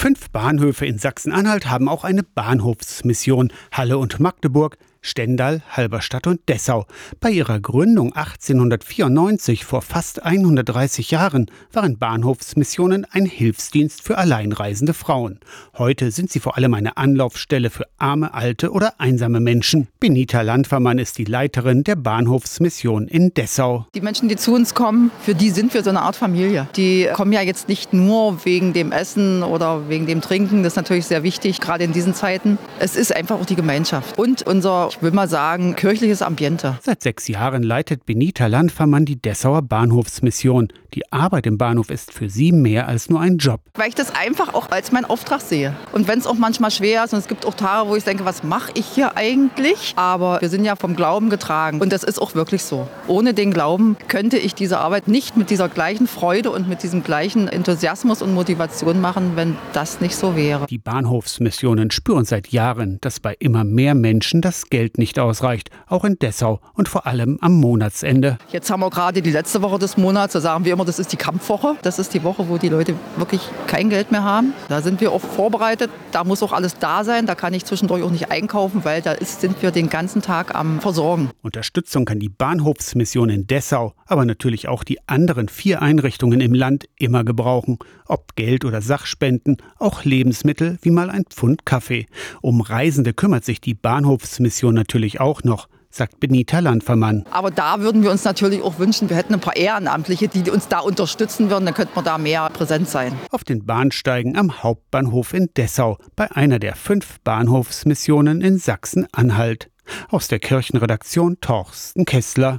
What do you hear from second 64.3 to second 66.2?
das Geld Geld nicht ausreicht, auch in